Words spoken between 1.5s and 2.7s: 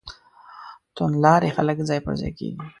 خلک ځای پر ځای کېږي.